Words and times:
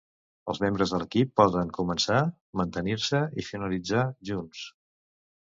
Els 0.51 0.59
membres 0.61 0.93
de 0.93 0.99
l'equip 1.03 1.29
poden 1.41 1.73
començar, 1.75 2.23
mantenir 2.63 2.97
se 3.09 3.21
i 3.43 3.47
finalitzar 3.51 4.09
junts. 4.33 4.67